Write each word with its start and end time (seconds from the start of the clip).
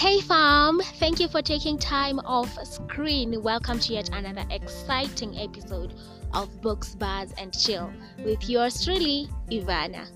Hey 0.00 0.22
fam, 0.22 0.80
thank 0.98 1.20
you 1.20 1.28
for 1.28 1.42
taking 1.42 1.76
time 1.76 2.20
off 2.20 2.56
screen. 2.66 3.42
Welcome 3.42 3.78
to 3.80 3.92
yet 3.92 4.08
another 4.14 4.46
exciting 4.48 5.38
episode 5.38 5.92
of 6.32 6.62
Books, 6.62 6.94
Bars 6.94 7.34
and 7.36 7.52
Chill 7.52 7.92
with 8.24 8.48
yours 8.48 8.82
truly, 8.82 9.28
Ivana. 9.50 10.06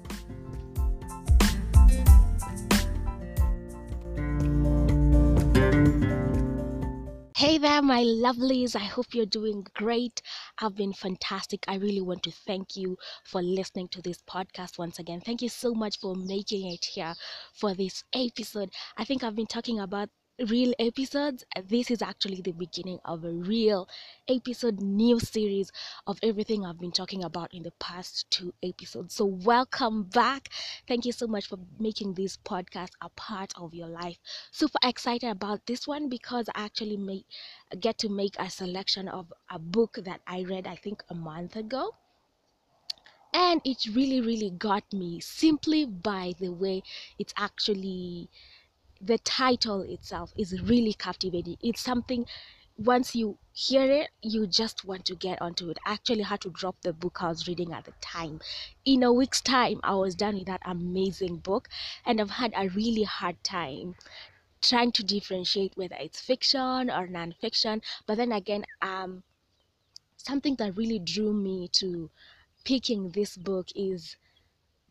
Hey 7.44 7.58
there, 7.58 7.82
my 7.82 8.02
lovelies. 8.02 8.74
I 8.74 8.84
hope 8.84 9.12
you're 9.12 9.26
doing 9.26 9.66
great. 9.74 10.22
I've 10.62 10.74
been 10.74 10.94
fantastic. 10.94 11.62
I 11.68 11.74
really 11.74 12.00
want 12.00 12.22
to 12.22 12.30
thank 12.30 12.74
you 12.74 12.96
for 13.22 13.42
listening 13.42 13.88
to 13.88 14.00
this 14.00 14.22
podcast 14.22 14.78
once 14.78 14.98
again. 14.98 15.20
Thank 15.20 15.42
you 15.42 15.50
so 15.50 15.74
much 15.74 15.98
for 16.00 16.14
making 16.14 16.72
it 16.72 16.86
here 16.86 17.12
for 17.52 17.74
this 17.74 18.02
episode. 18.14 18.70
I 18.96 19.04
think 19.04 19.22
I've 19.22 19.36
been 19.36 19.44
talking 19.44 19.78
about 19.78 20.08
real 20.38 20.74
episodes. 20.78 21.44
This 21.68 21.90
is 21.90 22.02
actually 22.02 22.40
the 22.40 22.52
beginning 22.52 22.98
of 23.04 23.24
a 23.24 23.30
real 23.30 23.88
episode, 24.28 24.80
new 24.80 25.20
series 25.20 25.70
of 26.06 26.18
everything 26.22 26.66
I've 26.66 26.80
been 26.80 26.92
talking 26.92 27.22
about 27.22 27.54
in 27.54 27.62
the 27.62 27.70
past 27.72 28.28
two 28.30 28.52
episodes. 28.62 29.14
So, 29.14 29.26
welcome 29.26 30.04
back. 30.04 30.48
Thank 30.88 31.04
you 31.04 31.12
so 31.12 31.26
much 31.26 31.46
for 31.46 31.58
making 31.78 32.14
this 32.14 32.36
podcast 32.36 32.90
a 33.00 33.08
part 33.10 33.52
of 33.56 33.74
your 33.74 33.88
life. 33.88 34.18
Super 34.50 34.78
excited 34.82 35.30
about 35.30 35.66
this 35.66 35.86
one 35.86 36.08
because 36.08 36.48
I 36.54 36.64
actually 36.64 36.96
make 36.96 37.26
get 37.80 37.98
to 37.98 38.08
make 38.08 38.34
a 38.38 38.50
selection 38.50 39.08
of 39.08 39.32
a 39.50 39.58
book 39.58 39.98
that 40.04 40.20
I 40.26 40.42
read, 40.42 40.66
I 40.66 40.76
think, 40.76 41.02
a 41.08 41.14
month 41.14 41.56
ago 41.56 41.94
and 43.32 43.60
it 43.64 43.84
really 43.94 44.20
really 44.20 44.50
got 44.50 44.84
me 44.92 45.18
simply 45.18 45.84
by 45.84 46.32
the 46.38 46.50
way 46.50 46.80
it's 47.18 47.34
actually 47.36 48.30
the 49.04 49.18
title 49.18 49.82
itself 49.82 50.32
is 50.36 50.60
really 50.62 50.94
captivating. 50.94 51.56
It's 51.62 51.80
something 51.80 52.26
once 52.76 53.14
you 53.14 53.38
hear 53.52 53.88
it 53.88 54.08
you 54.20 54.46
just 54.46 54.84
want 54.84 55.04
to 55.06 55.14
get 55.14 55.40
onto 55.40 55.70
it. 55.70 55.78
I 55.86 55.92
actually 55.92 56.22
had 56.22 56.40
to 56.40 56.50
drop 56.50 56.76
the 56.82 56.92
book 56.92 57.22
i 57.22 57.28
was 57.28 57.46
reading 57.46 57.72
at 57.72 57.84
the 57.84 57.92
time. 58.00 58.40
In 58.84 59.02
a 59.02 59.12
week's 59.12 59.40
time 59.40 59.80
i 59.84 59.94
was 59.94 60.14
done 60.14 60.36
with 60.36 60.46
that 60.46 60.62
amazing 60.64 61.36
book 61.36 61.68
and 62.04 62.20
i've 62.20 62.30
had 62.30 62.52
a 62.56 62.68
really 62.68 63.04
hard 63.04 63.42
time 63.44 63.94
trying 64.62 64.92
to 64.92 65.04
differentiate 65.04 65.76
whether 65.76 65.96
it's 66.00 66.20
fiction 66.20 66.90
or 66.90 67.06
non-fiction. 67.06 67.82
But 68.06 68.16
then 68.16 68.32
again 68.32 68.64
um 68.82 69.22
something 70.16 70.56
that 70.56 70.76
really 70.76 70.98
drew 70.98 71.32
me 71.32 71.68
to 71.68 72.10
picking 72.64 73.10
this 73.10 73.36
book 73.36 73.68
is 73.76 74.16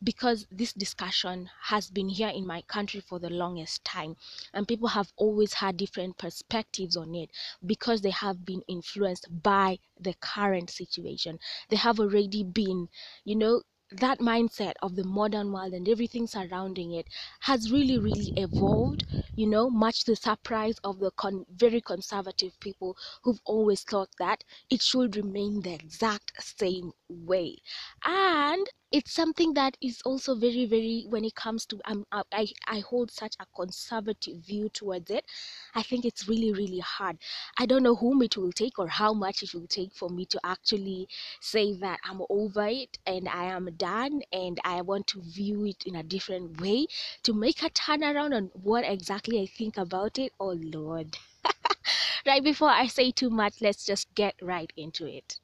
because 0.04 0.46
this 0.52 0.73
discussion 0.73 1.50
has 1.64 1.90
been 1.90 2.09
here 2.09 2.30
in 2.30 2.46
my 2.46 2.62
country 2.64 3.00
for 3.00 3.20
the 3.20 3.30
longest 3.30 3.84
time 3.86 4.16
and 4.54 4.68
people 4.68 4.90
have 4.90 5.12
always 5.16 5.54
had 5.54 5.78
different 5.78 6.18
perspectives 6.18 6.95
on 6.98 7.16
it 7.16 7.30
because 7.66 8.02
they 8.02 8.10
have 8.12 8.45
been 8.45 8.62
influenced 8.68 9.28
by 9.44 9.80
the 10.00 10.14
current 10.16 10.70
situation. 10.70 11.40
They 11.70 11.78
have 11.78 12.00
already 12.00 12.44
been 12.44 12.90
you 13.26 13.36
know 13.36 13.62
that 13.92 14.20
mindset 14.20 14.73
of 14.82 14.95
the 14.95 15.04
modern 15.04 15.52
world 15.52 15.73
and 15.73 15.88
everything 15.88 16.26
surrounding 16.26 16.94
it 16.94 17.08
has 17.42 17.72
really 17.72 17.98
really 18.00 18.32
evolved 18.36 19.04
you 19.36 19.45
know 19.45 19.70
much 19.70 20.04
to 20.04 20.12
the 20.12 20.16
surprise 20.16 20.80
of 20.84 21.00
the 21.00 21.12
con- 21.12 21.45
very 21.52 21.80
conservative 21.82 22.60
people 22.60 22.98
who've 23.23 23.42
always 23.45 23.84
thought 23.84 24.10
that 24.17 24.44
it 24.70 24.82
should 24.82 25.16
remain 25.16 25.62
the 25.62 25.73
exact 25.73 26.32
same 26.42 26.92
way. 27.14 27.58
And 28.03 28.67
it's 28.92 29.11
something 29.11 29.56
that 29.56 29.75
is 29.81 30.02
also 30.06 30.36
very 30.36 30.66
very 30.67 31.06
when 31.09 31.25
it 31.25 31.33
comes 31.33 31.66
to 31.66 31.80
um, 31.86 32.05
I, 32.11 32.48
I 32.67 32.80
hold 32.80 33.10
such 33.10 33.36
a 33.39 33.45
conservative 33.55 34.38
view 34.45 34.70
towards 34.70 35.10
it 35.10 35.26
i 35.73 35.82
think 35.82 36.05
it's 36.05 36.27
really 36.27 36.54
really 36.54 36.80
hard. 36.80 37.17
I 37.58 37.65
don't 37.65 37.82
know 37.82 37.95
whom 37.95 38.21
it 38.21 38.38
will 38.38 38.52
take 38.52 38.77
or 38.77 38.88
how 38.88 39.14
much 39.14 39.42
it 39.42 39.54
will 39.54 39.65
take 39.65 39.93
for 39.95 40.10
me 40.10 40.26
to 40.27 40.39
actually 40.43 41.08
say 41.42 41.73
that 41.77 41.99
i'm 42.04 42.21
over 42.30 42.67
it 42.67 42.99
and 43.08 43.27
i 43.27 43.45
am 43.45 43.65
done 43.77 44.21
and 44.32 44.59
i 44.64 44.82
want 44.82 45.08
to 45.08 45.21
view 45.21 45.65
it 45.65 45.83
in 45.88 45.95
a 45.95 46.04
different 46.04 46.61
way 46.61 46.86
to 47.23 47.33
make 47.33 47.64
a 47.64 47.71
turnaround 47.71 48.36
on 48.36 48.52
what 48.54 48.83
exactly 48.86 49.42
i 49.42 49.45
think 49.48 49.77
about 49.77 50.20
it. 50.20 50.32
Oh 50.39 50.55
lord. 50.61 51.17
Right 52.26 52.43
before 52.43 52.70
i 52.70 52.88
say 52.88 53.11
too 53.11 53.30
much 53.30 53.61
let's 53.61 53.86
just 53.86 54.14
get 54.15 54.36
right 54.42 54.71
into 54.77 55.05
it 55.05 55.39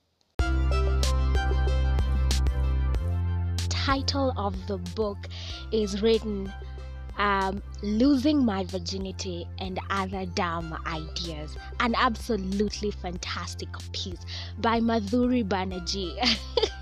title 3.86 4.34
of 4.36 4.68
the 4.68 4.78
book 4.78 5.18
is 5.72 6.02
written 6.02 6.52
um, 7.18 7.62
Losing 7.82 8.44
My 8.44 8.66
Virginity 8.66 9.48
and 9.58 9.80
Other 9.90 10.26
Dumb 10.26 10.78
Ideas. 10.86 11.56
An 11.80 11.96
absolutely 11.96 12.92
fantastic 12.92 13.70
piece 13.94 14.20
by 14.60 14.82
Madhuri 14.82 15.48
Banerjee. 15.48 16.14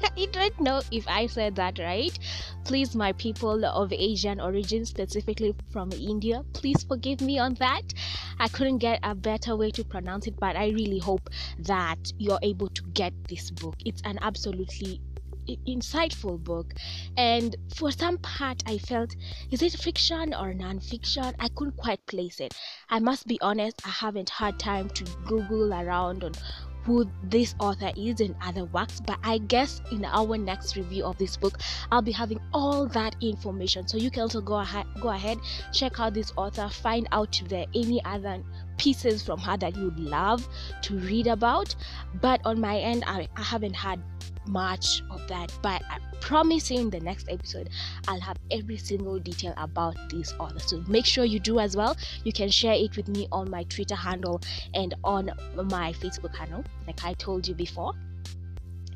I 0.18 0.26
don't 0.32 0.60
know 0.60 0.82
if 0.92 1.08
I 1.08 1.28
said 1.28 1.56
that 1.58 1.78
right. 1.78 2.18
Please, 2.66 2.96
my 2.96 3.14
people 3.14 3.64
of 3.64 3.94
Asian 3.94 4.40
origin, 4.40 4.86
specifically 4.86 5.54
from 5.72 5.92
India, 5.92 6.44
please 6.54 6.84
forgive 6.84 7.22
me 7.22 7.38
on 7.38 7.54
that. 7.56 7.94
I 8.40 8.48
couldn't 8.48 8.80
get 8.80 9.00
a 9.04 9.14
better 9.14 9.56
way 9.56 9.70
to 9.72 9.84
pronounce 9.84 10.26
it, 10.26 10.36
but 10.40 10.56
I 10.56 10.70
really 10.70 11.00
hope 11.00 11.30
that 11.60 12.12
you're 12.18 12.40
able 12.42 12.70
to 12.70 12.84
get 12.94 13.14
this 13.28 13.52
book. 13.52 13.76
It's 13.86 14.02
an 14.04 14.18
absolutely 14.22 15.00
insightful 15.68 16.44
book. 16.44 16.74
And 17.16 17.56
for 17.76 17.92
some 17.92 18.18
part 18.20 18.64
i 18.66 18.78
felt 18.78 19.16
is 19.52 19.62
it 19.62 19.74
fiction 19.74 20.34
or 20.34 20.54
non-fiction? 20.54 21.36
I 21.40 21.48
couldn't 21.50 21.78
quite 21.78 22.06
place 22.06 22.40
it. 22.40 22.54
I 22.90 23.00
must 23.00 23.28
be 23.28 23.40
honest 23.42 23.82
i 23.86 23.90
haven't 23.90 24.30
had 24.30 24.60
time 24.60 24.90
to 24.90 25.04
google 25.26 25.74
around 25.74 26.24
on 26.24 26.34
who 26.88 27.06
this 27.22 27.54
author 27.60 27.92
is 27.98 28.22
in 28.22 28.34
other 28.42 28.64
works 28.66 29.02
but 29.06 29.20
i 29.22 29.38
guess 29.38 29.82
in 29.92 30.06
our 30.06 30.38
next 30.38 30.78
review 30.78 31.04
of 31.04 31.18
this 31.18 31.36
book 31.36 31.58
i'll 31.92 32.02
be 32.02 32.14
having 32.14 32.40
all 32.54 32.88
that 32.88 33.14
information. 33.22 33.86
So 33.88 33.98
you 33.98 34.10
can 34.10 34.22
also 34.22 34.40
go 34.40 34.56
ahead 34.56 34.86
go 35.02 35.10
ahead 35.10 35.38
check 35.74 36.00
out 36.00 36.14
this 36.14 36.32
author 36.38 36.70
find 36.70 37.08
out 37.12 37.42
if 37.42 37.50
there 37.50 37.64
are 37.64 37.72
any 37.76 38.04
other 38.06 38.42
pieces 38.78 39.22
from 39.22 39.40
her 39.40 39.58
that 39.58 39.76
you'd 39.76 40.00
love 40.00 40.48
to 40.84 40.98
read 41.00 41.28
about. 41.28 41.76
But 42.22 42.40
on 42.46 42.62
my 42.62 42.78
end 42.78 43.04
i, 43.06 43.28
I 43.36 43.42
haven't 43.42 43.76
had 43.76 44.02
much 44.48 45.02
of 45.10 45.26
that 45.28 45.52
but 45.62 45.82
i 45.90 45.98
promise 46.20 46.72
you 46.72 46.80
in 46.80 46.90
the 46.90 47.00
next 47.00 47.30
episode 47.30 47.70
i'll 48.08 48.20
have 48.20 48.38
every 48.52 48.78
single 48.78 49.20
detail 49.20 49.54
about 49.58 49.96
this 50.10 50.34
author. 50.40 50.60
So 50.60 50.84
make 50.88 51.06
sure 51.06 51.26
you 51.26 51.40
do 51.40 51.60
as 51.60 51.76
well. 51.76 51.96
You 52.24 52.34
can 52.34 52.50
share 52.50 52.74
it 52.74 52.96
with 52.98 53.08
me 53.08 53.28
on 53.32 53.50
my 53.50 53.64
twitter 53.64 53.96
handle 53.96 54.42
and 54.74 54.94
on 55.04 55.32
my 55.56 55.94
facebook 55.94 56.36
handle 56.36 56.64
like 56.86 57.04
i 57.04 57.14
told 57.14 57.48
you 57.48 57.54
before. 57.54 57.94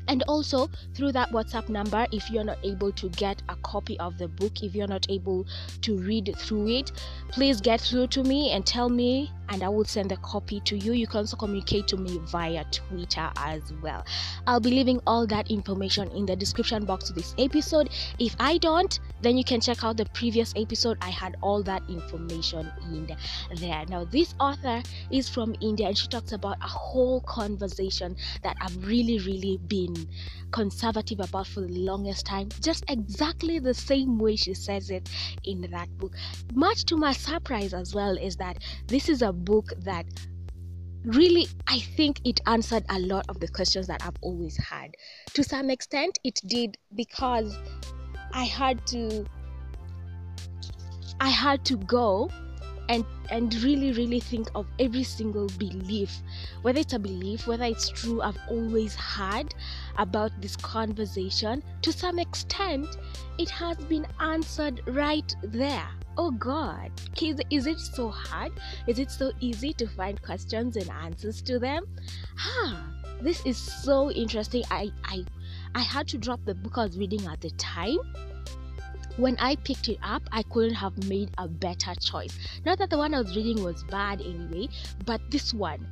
And 0.08 0.24
also 0.24 0.68
through 0.94 1.12
that 1.12 1.30
whatsapp 1.30 1.68
number 1.68 2.06
if 2.12 2.28
you're 2.30 2.44
not 2.44 2.58
able 2.64 2.92
to 2.92 3.08
get 3.10 3.40
a 3.48 3.56
copy 3.56 3.98
of 4.00 4.18
the 4.18 4.28
book 4.28 4.62
if 4.62 4.74
you're 4.74 4.88
not 4.88 5.06
able 5.08 5.46
to 5.82 5.96
read 5.96 6.34
through 6.36 6.68
it 6.68 6.92
please 7.30 7.60
get 7.60 7.80
through 7.80 8.08
to 8.08 8.24
me 8.24 8.50
and 8.50 8.66
tell 8.66 8.88
me 8.88 9.30
and 9.52 9.62
I 9.62 9.68
will 9.68 9.84
send 9.84 10.10
a 10.12 10.16
copy 10.16 10.60
to 10.60 10.76
you. 10.76 10.92
You 10.92 11.06
can 11.06 11.18
also 11.18 11.36
communicate 11.36 11.86
to 11.88 11.96
me 11.98 12.18
via 12.24 12.64
Twitter 12.72 13.30
as 13.36 13.72
well. 13.82 14.04
I'll 14.46 14.60
be 14.60 14.70
leaving 14.70 15.00
all 15.06 15.26
that 15.26 15.50
information 15.50 16.10
in 16.12 16.24
the 16.24 16.34
description 16.34 16.86
box 16.86 17.04
to 17.04 17.12
this 17.12 17.34
episode. 17.38 17.90
If 18.18 18.34
I 18.40 18.56
don't, 18.58 18.98
then 19.20 19.36
you 19.36 19.44
can 19.44 19.60
check 19.60 19.84
out 19.84 19.98
the 19.98 20.06
previous 20.06 20.54
episode. 20.56 20.96
I 21.02 21.10
had 21.10 21.36
all 21.42 21.62
that 21.64 21.82
information 21.88 22.72
in 22.90 23.14
there. 23.56 23.84
Now, 23.88 24.04
this 24.04 24.34
author 24.40 24.82
is 25.10 25.28
from 25.28 25.54
India 25.60 25.88
and 25.88 25.98
she 25.98 26.08
talks 26.08 26.32
about 26.32 26.56
a 26.62 26.68
whole 26.68 27.20
conversation 27.20 28.16
that 28.42 28.56
I've 28.60 28.86
really, 28.86 29.18
really 29.18 29.58
been 29.68 30.08
conservative 30.50 31.20
about 31.20 31.46
for 31.46 31.60
the 31.62 31.78
longest 31.78 32.26
time. 32.26 32.48
Just 32.60 32.84
exactly 32.88 33.58
the 33.58 33.74
same 33.74 34.18
way 34.18 34.36
she 34.36 34.54
says 34.54 34.90
it 34.90 35.08
in 35.44 35.62
that 35.70 35.88
book. 35.98 36.14
Much 36.54 36.84
to 36.86 36.96
my 36.96 37.12
surprise 37.12 37.74
as 37.74 37.94
well 37.94 38.16
is 38.16 38.36
that 38.36 38.58
this 38.86 39.08
is 39.08 39.22
a 39.22 39.32
book 39.44 39.72
that 39.78 40.06
really 41.04 41.46
i 41.66 41.78
think 41.78 42.20
it 42.24 42.40
answered 42.46 42.84
a 42.90 42.98
lot 43.00 43.24
of 43.28 43.40
the 43.40 43.48
questions 43.48 43.86
that 43.86 44.04
i've 44.04 44.16
always 44.20 44.56
had. 44.56 44.94
To 45.34 45.42
some 45.42 45.70
extent 45.70 46.18
it 46.24 46.40
did 46.46 46.78
because 46.94 47.58
i 48.32 48.44
had 48.44 48.86
to 48.88 49.26
i 51.20 51.28
had 51.28 51.64
to 51.64 51.76
go 51.76 52.30
and 52.88 53.04
and 53.32 53.54
really 53.62 53.92
really 53.92 54.20
think 54.20 54.48
of 54.54 54.66
every 54.78 55.02
single 55.02 55.48
belief 55.58 56.22
whether 56.62 56.78
it's 56.78 56.92
a 56.92 56.98
belief 56.98 57.46
whether 57.46 57.64
it's 57.64 57.88
true 57.88 58.20
i've 58.22 58.38
always 58.48 58.94
had 58.94 59.54
about 59.98 60.30
this 60.40 60.56
conversation. 60.56 61.62
To 61.82 61.92
some 61.92 62.18
extent 62.18 62.96
it 63.38 63.50
has 63.50 63.76
been 63.76 64.06
answered 64.20 64.80
right 64.86 65.34
there. 65.42 65.88
Oh 66.16 66.30
god 66.30 66.90
is, 67.20 67.40
is 67.50 67.66
it 67.66 67.80
so 67.80 68.10
hard? 68.10 68.52
Is 68.86 68.98
it 68.98 69.10
so 69.10 69.32
easy 69.40 69.72
to 69.74 69.86
find 69.86 70.20
questions 70.20 70.76
and 70.76 70.90
answers 70.90 71.40
to 71.42 71.58
them? 71.58 71.84
Ah 72.38 72.88
this 73.20 73.44
is 73.46 73.56
so 73.56 74.10
interesting. 74.10 74.64
I 74.70 74.90
i 75.04 75.24
i 75.74 75.80
had 75.80 76.08
to 76.08 76.18
drop 76.18 76.40
the 76.44 76.54
book 76.54 76.76
i 76.76 76.84
was 76.84 76.98
reading 76.98 77.24
at 77.26 77.40
the 77.40 77.50
time 77.50 77.98
when 79.22 79.36
I 79.38 79.54
picked 79.54 79.88
it 79.88 79.98
up, 80.02 80.22
I 80.32 80.42
couldn't 80.42 80.74
have 80.74 81.06
made 81.06 81.30
a 81.38 81.46
better 81.46 81.94
choice. 81.94 82.36
Not 82.66 82.78
that 82.78 82.90
the 82.90 82.98
one 82.98 83.14
I 83.14 83.20
was 83.20 83.36
reading 83.36 83.62
was 83.62 83.84
bad 83.84 84.20
anyway, 84.20 84.68
but 85.06 85.20
this 85.30 85.54
one 85.54 85.86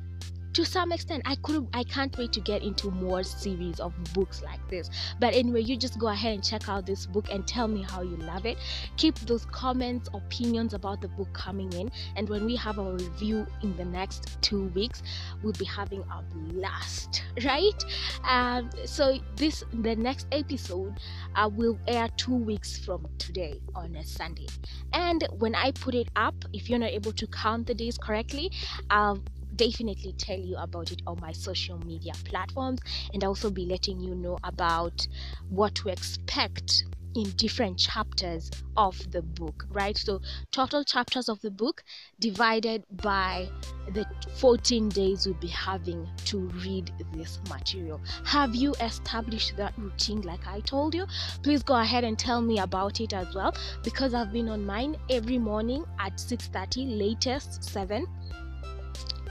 to 0.53 0.65
some 0.65 0.91
extent 0.91 1.21
i 1.25 1.35
could 1.35 1.67
i 1.73 1.83
can't 1.83 2.17
wait 2.17 2.31
to 2.31 2.39
get 2.39 2.63
into 2.63 2.91
more 2.91 3.23
series 3.23 3.79
of 3.79 3.93
books 4.13 4.41
like 4.43 4.59
this. 4.69 4.89
But 5.19 5.33
anyway 5.33 5.61
you 5.61 5.77
just 5.77 5.99
go 5.99 6.07
ahead 6.07 6.33
and 6.33 6.43
check 6.43 6.69
out 6.69 6.85
this 6.85 7.05
book 7.05 7.27
and 7.31 7.47
tell 7.47 7.67
me 7.67 7.83
how 7.83 8.01
you 8.01 8.15
love 8.17 8.45
it. 8.45 8.57
Keep 8.97 9.19
those 9.19 9.45
comments 9.45 10.09
opinions 10.13 10.73
about 10.73 11.01
the 11.01 11.07
book 11.09 11.31
coming 11.33 11.71
in. 11.73 11.91
And 12.15 12.29
when 12.29 12.45
we 12.45 12.55
have 12.55 12.79
our 12.79 12.93
review 12.93 13.45
in 13.63 13.75
the 13.77 13.85
next 13.85 14.41
two 14.41 14.67
weeks 14.69 15.03
we'll 15.43 15.53
be 15.53 15.65
having 15.65 16.01
a 16.01 16.23
blast 16.35 17.23
right? 17.45 17.83
Um, 18.23 18.69
so 18.85 19.17
this 19.35 19.63
the 19.73 19.95
next 19.95 20.27
episode 20.31 20.99
uh, 21.35 21.49
will 21.51 21.77
air 21.87 22.09
two 22.17 22.35
weeks 22.35 22.77
from 22.77 23.07
today 23.17 23.59
on 23.75 23.95
a 23.95 24.03
sunday. 24.03 24.47
And 24.93 25.27
when 25.39 25.55
i 25.55 25.71
put 25.71 25.95
it 25.95 26.09
up 26.15 26.35
if 26.53 26.69
you're 26.69 26.79
not 26.79 26.91
able 26.91 27.11
to 27.13 27.27
count 27.27 27.67
the 27.67 27.73
days 27.73 27.97
correctly 27.97 28.51
i'll 28.89 29.21
definitely 29.55 30.13
tell 30.13 30.39
you 30.39 30.55
about 30.57 30.91
it 30.91 31.01
on 31.07 31.19
my 31.21 31.31
social 31.31 31.77
media 31.85 32.13
platforms 32.25 32.79
and 33.13 33.23
also 33.23 33.49
be 33.49 33.65
letting 33.65 33.99
you 33.99 34.15
know 34.15 34.37
about 34.43 35.07
what 35.49 35.75
to 35.75 35.89
expect 35.89 36.83
in 37.15 37.29
different 37.31 37.77
chapters 37.77 38.49
of 38.77 38.97
the 39.11 39.21
book, 39.21 39.65
right? 39.71 39.97
So, 39.97 40.21
total 40.51 40.83
chapters 40.83 41.27
of 41.27 41.41
the 41.41 41.51
book 41.51 41.83
divided 42.19 42.85
by 43.01 43.49
the 43.93 44.05
14 44.37 44.89
days 44.89 45.25
we'll 45.25 45.35
be 45.35 45.47
having 45.47 46.07
to 46.25 46.37
read 46.65 46.91
this 47.13 47.39
material. 47.49 47.99
Have 48.25 48.55
you 48.55 48.73
established 48.79 49.57
that 49.57 49.73
routine 49.77 50.21
like 50.21 50.47
I 50.47 50.61
told 50.61 50.95
you? 50.95 51.05
Please 51.43 51.63
go 51.63 51.75
ahead 51.75 52.03
and 52.03 52.17
tell 52.17 52.41
me 52.41 52.59
about 52.59 53.01
it 53.01 53.13
as 53.13 53.33
well 53.35 53.53
because 53.83 54.13
I've 54.13 54.31
been 54.31 54.49
on 54.49 54.65
mine 54.65 54.95
every 55.09 55.37
morning 55.37 55.83
at 55.99 56.19
6:30, 56.19 56.97
latest 56.97 57.63
7 57.63 58.07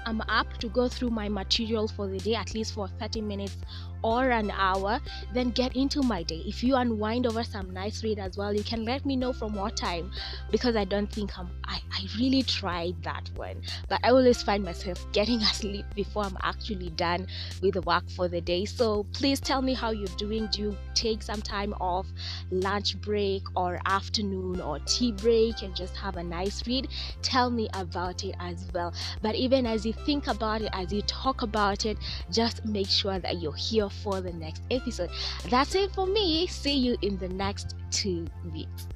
I'm 0.07 0.23
up 0.23 0.57
to 0.59 0.69
go 0.69 0.89
through 0.89 1.11
my 1.11 1.29
material 1.29 1.89
for 1.89 2.07
the 2.07 2.19
day 2.19 2.35
at 2.35 2.55
least 2.55 2.75
for 2.75 2.89
30 2.89 3.21
minutes 3.21 3.57
or 4.03 4.31
an 4.31 4.51
hour, 4.51 5.01
then 5.33 5.51
get 5.51 5.77
into 5.77 6.03
my 6.03 6.23
day. 6.23 6.43
If 6.47 6.63
you 6.63 6.77
unwind 6.77 7.27
over 7.27 7.45
some 7.45 7.71
nice 7.71 8.03
read 8.03 8.19
as 8.19 8.37
well, 8.37 8.55
you 8.55 8.63
can 8.63 8.85
let 8.85 9.05
me 9.05 9.17
know 9.17 9.33
from 9.33 9.55
what 9.55 9.77
time 9.77 10.11
because 10.51 10.77
I 10.77 10.85
don't 10.85 11.11
think 11.11 11.39
I'm 11.39 11.51
I, 11.71 11.81
I 11.93 12.07
really 12.19 12.43
tried 12.43 12.97
that 13.05 13.31
one. 13.37 13.63
But 13.89 14.01
I 14.03 14.11
always 14.11 14.43
find 14.43 14.65
myself 14.65 15.07
getting 15.13 15.41
asleep 15.41 15.85
before 15.95 16.25
I'm 16.25 16.37
actually 16.43 16.91
done 16.91 17.27
with 17.63 17.75
the 17.75 17.83
work 17.83 18.09
for 18.11 18.29
the 18.29 18.41
day. 18.41 18.65
So 18.65 19.07
please 19.13 19.41
tell 19.41 19.63
me 19.63 19.75
how 19.75 19.91
you're 19.91 20.17
doing. 20.17 20.49
Do 20.51 20.63
you 20.63 20.77
take 20.95 21.23
some 21.23 21.41
time 21.41 21.75
off, 21.81 22.07
lunch 22.51 23.01
break 23.01 23.43
or 23.55 23.81
afternoon 23.87 24.61
or 24.61 24.81
tea 24.81 25.13
break 25.13 25.63
and 25.63 25.75
just 25.77 25.97
have 25.97 26.17
a 26.17 26.25
nice 26.25 26.67
read? 26.67 26.89
Tell 27.23 27.51
me 27.51 27.69
about 27.75 28.25
it 28.25 28.35
as 28.41 28.67
well. 28.75 28.93
But 29.23 29.37
even 29.37 29.65
as 29.67 29.87
you 29.87 29.93
think 29.93 30.27
about 30.27 30.63
it, 30.63 30.71
as 30.73 30.93
you 30.93 31.03
talk 31.03 31.43
about 31.43 31.87
it, 31.87 31.99
just 32.33 32.65
make 32.65 32.89
sure 32.89 33.19
that 33.21 33.41
you're 33.41 33.53
here 33.53 33.89
for 33.91 34.21
the 34.21 34.33
next 34.33 34.63
episode. 34.71 35.11
That's 35.49 35.75
it 35.75 35.93
for 35.93 36.07
me. 36.07 36.47
See 36.47 36.77
you 36.77 36.97
in 37.03 37.19
the 37.19 37.29
next 37.29 37.77
two 37.91 38.27
weeks. 38.53 38.87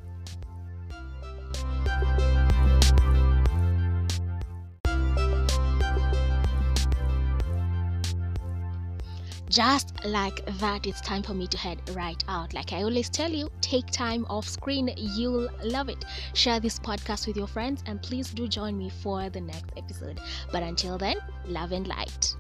just 9.55 10.05
like 10.05 10.45
that 10.59 10.85
it's 10.85 11.01
time 11.01 11.23
for 11.23 11.33
me 11.33 11.47
to 11.47 11.57
head 11.57 11.79
right 11.95 12.25
out 12.27 12.53
like 12.55 12.73
i 12.73 12.83
always 12.83 13.09
tell 13.09 13.31
you 13.31 13.49
take 13.61 13.87
time 13.87 14.27
off 14.29 14.49
screen 14.49 14.93
you'll 14.97 15.49
love 15.63 15.89
it 15.89 16.05
share 16.33 16.59
this 16.59 16.81
podcast 16.81 17.29
with 17.29 17.37
your 17.37 17.47
friends 17.47 17.81
and 17.87 18.03
please 18.03 18.31
do 18.31 18.49
join 18.49 18.77
me 18.77 18.91
for 18.91 19.31
the 19.31 19.41
next 19.41 19.71
episode 19.77 20.21
but 20.51 20.65
until 20.65 20.99
then 20.99 21.17
love 21.47 21.71
and 21.71 21.87
light 21.87 22.34